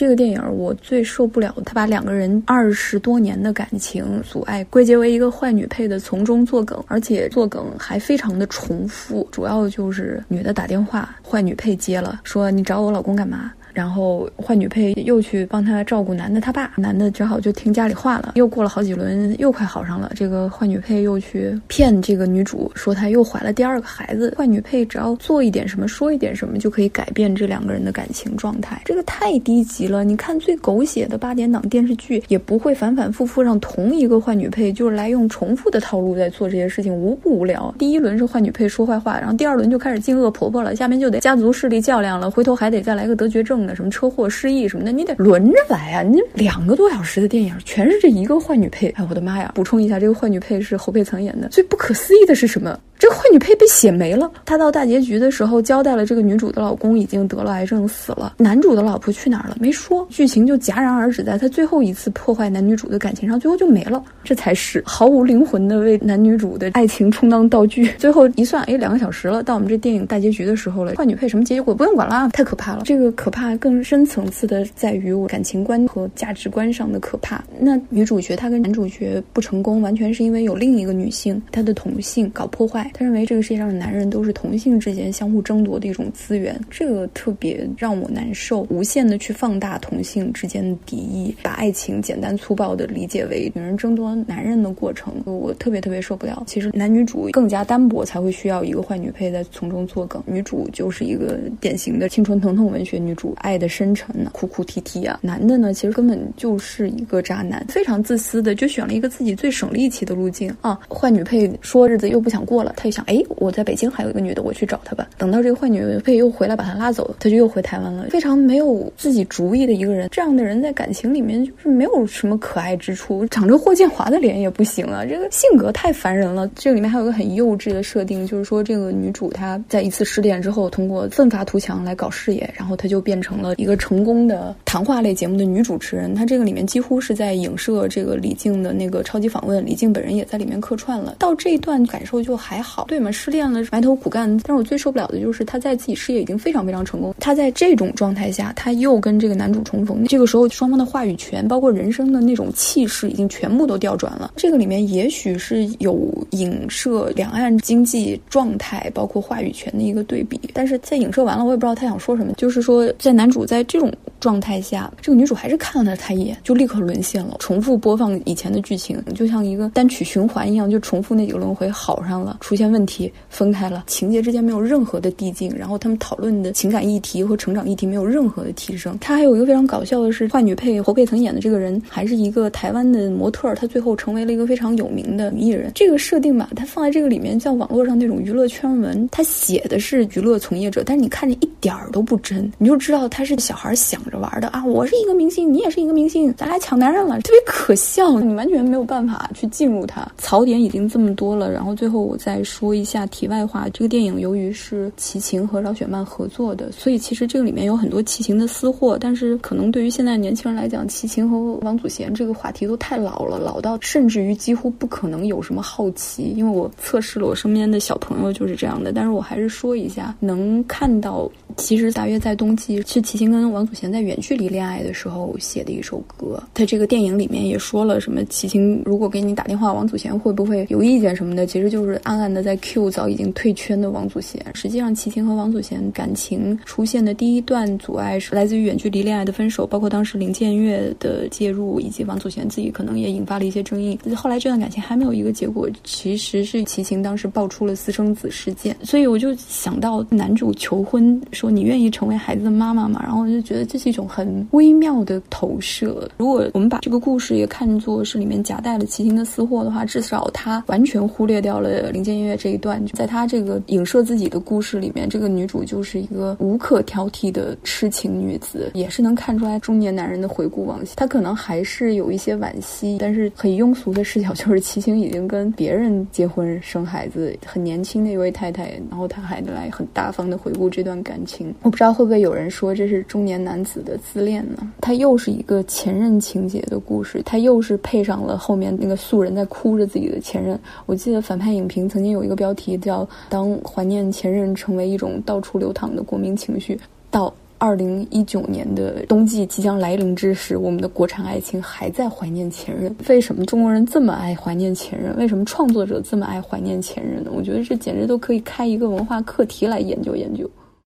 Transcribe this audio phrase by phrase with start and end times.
[0.00, 13.52] 这个电影我最受不了，他把两个人二十多年的感情阻碍归结为一个坏女配的从中作梗，而且作梗还非常的重复，主要就是女的打电话，坏女配接了，说你找我老公干嘛？
[13.80, 18.32] 然后坏女配又去帮他照顾男的他爸，男的只好就听家里话了。
[18.34, 20.12] 又过了好几轮，又快好上了。
[20.14, 24.34] 这个坏女配又去骗这个女主，说她又怀了第二个孩子。
[24.36, 28.82] 坏女配只要做一点什么，说一点什么，就可以改变这两个人的感情状态。
[28.84, 30.04] 这个太低级了！
[30.04, 37.74] 你看最狗血的八点档电视剧，也不会反反复复让同一个坏女配就是来用重复的套路在做这些事情，无不无聊。
[37.78, 43.69] 第一轮是坏女配说坏话，然后第二轮就开始敬恶婆婆了，下面就得家族势力较量了，回头还得再来个得绝症。
[43.74, 46.02] 什么车祸、失忆什么的，你得轮着来啊！
[46.02, 48.88] 你两个多小时的电影，全是这一个坏女配。
[48.90, 49.52] 哎，我的妈呀！
[49.54, 51.48] 补充一下，这个坏女配是侯佩岑演的。
[51.48, 52.78] 最不可思议的是什么？
[53.12, 54.30] 坏女配被写没了。
[54.44, 58.34] 她到大结局的时候交代了，这个女主的老公已经得了癌症死了。
[58.36, 59.56] 男主的老婆去哪儿了？
[59.60, 60.06] 没说。
[60.10, 64.02] 剧情就戛然而止在他最后一次破坏男女主的感情上，最后就没了。
[64.24, 67.86] 这才是毫无灵魂的为男女主的爱情充当道具。
[67.98, 70.94] 最后一算，哎，两个小时了，到我们这电影大结局的时候了。
[70.96, 72.82] 坏女配什么结果不用管了，太可怕了。
[72.84, 77.42] 这个可怕更深层次的在于我感情观和价值观上的可怕。
[77.58, 82.90] 那女主角她跟男主角不成功，完全是因为有另一个女性她的同性搞破坏。
[83.00, 88.60] 他认为这个世界上的男人都是同性之间相互争夺的一种资源，这个特别让我难受。
[88.68, 96.42] 无限的去放大同性之间的敌意，把爱情简单粗暴的理解为女人争夺男人的过程，我特别特别受不了。
[96.46, 100.22] 其实男女主更加单薄，才会需要一个坏女配在从中作梗。
[100.26, 105.18] 女主就是一个典型的青春疼痛文学女主，爱的深沉呢，哭哭啼啼啊。
[105.22, 110.78] 男的呢，其实根本就是一个渣男，非常自私的，就选了一个自己最省力气的路径啊。
[110.90, 112.74] 坏女配说日子又不想过了。
[112.76, 115.08] 他想，哎，我在北京还有一个女的，我去找她吧。
[115.18, 118.06] 等到这个坏女配又回来把她拉走，他就又回台湾了。
[118.10, 125.04] 非常没有自己主意的一个人，这样的人在感情里面就是没有什么可爱之处，长着霍建华的脸也不行啊。
[125.04, 126.48] 这个性格太烦人了。
[126.54, 136.14] 这里面还有一个很幼稚的设定，就是说这个女主她在一次失恋之后，通过奋发图强来搞事业，然后她就变成了一个成功的谈话类节目的女主持人。
[136.14, 141.16] 她这个里面几乎是在影射这个李静的那个超级访问，李静本人也在里面客串了。
[141.18, 142.79] 到这一段感受就还好。
[142.80, 143.12] 好，对嘛？
[143.12, 144.26] 失恋了，埋头苦干。
[144.38, 150.06] 但是我最受不了的就是他在自己事业已经非常非常成功，他在这种状态下，他又跟这个男主重逢。
[150.06, 154.32] 这个时候，双方的话语权，包括人生的那种气势，已经全部都调转了。
[154.36, 160.40] 这个里面也许是有影射两岸经济状态，包括话语权的一个对比。
[160.54, 162.32] 但是在影射完了，我也不知道他想说什么。
[162.38, 172.70] 就是说，在男主在这种状态下，这个女主还是看了他一眼，就立刻沦陷了，重复播放以前的剧情，就像一个单曲循环一样，就重复那几个轮回，好上了，出现。
[172.70, 178.96] 问题分开了，情节之间没有任何的递进，然后他们讨论的情感议题和成长议题没有任何的提升。
[179.00, 185.72] 他还有一个非常搞笑的是，坏女配侯佩岑演的这个人还是一个台湾的模特，她最后成为了一个非常有名的艺人。
[185.74, 194.64] 这个设定吧，它放在这个里面，像网络上那种娱乐圈文，他写的是娱乐从业者，但是你看着一点儿都不真，你就知道他是小孩想着玩的啊！
[194.64, 200.06] 我是一个明星，你也是一个明星，咱俩抢男人了，特别可笑，你完全没有办法去进入他。
[200.18, 202.40] 槽点已经这么多了，然后最后我再。
[202.42, 208.96] 说一下题外话，这个电影由于是齐秦和饶雪漫合作的，所以其实这个里面有很多齐秦的私货。
[208.98, 216.32] 但是可能对于现在年轻人来讲，齐秦和王祖贤这个话题都太老了，老到甚至于几乎不可能有什么好奇。
[216.34, 226.42] 因为我测试了我身边的小朋友就是这样的，但是我还是说一下，能看到其实大约在冬季是齐秦跟王祖贤在远距离恋爱的时候写的一首歌。
[226.54, 231.46] 他这个电影里面也说了什么，齐秦如果给你打电话，王祖贤会不会有意见什么的？
[231.46, 232.40] 其实就是暗暗的。
[232.40, 243.98] 在 Q 早已经退圈的王祖贤，实际上齐秦和王祖贤感情出现的第一段阻碍是来自于远距离恋爱的分手，包括当时林建岳的介入，以及王祖贤自己可能也引发了一些争议。
[244.16, 253.00] 后来这段感情还没有一个结果，其实是齐秦当时爆出了私生子事件，所以我就想到男主求婚说你愿意成为孩子的妈妈吗？
[253.02, 256.08] 然后我就觉得这是一种很微妙的投射。
[256.16, 262.36] 如果我们把这个故事也看作是里面夹带了齐秦的私货的话，至少他完全忽略掉了林建岳。
[262.36, 270.94] 这一段，在他这个影射自己的故事里面，这个女主就是一个无可挑剔的痴情女子，也是能看出来中年男人的回顾往昔。
[270.96, 281.39] 她可能还是有一些惋惜，但是很庸俗的视角就是齐秦已经跟别人结婚生孩子，很年轻的一位太太，然后他还来很大方的回顾这段感情。
[281.62, 284.72] 我不知道会不会有人说这是中年男子的自恋呢？
[284.80, 290.56] 他又是一个前任情节的故事，他又是配上了后面那个素人在哭着自己的前任。
[290.86, 292.20] 我记得反派影评曾经有。
[292.20, 296.78] 有一个标题叫“当怀念前任成为一种到处流淌的国民情绪”，
[297.10, 302.94] 到二零一九年的冬季即将来临之时，我们的国产爱情还在怀念前任。
[303.08, 305.16] 为什么中国人这么爱怀念前任？
[305.16, 307.30] 为什么创作者这么爱怀念前任呢？
[307.34, 310.46] 我觉得这简直都可以开一个文化课题来研究研究。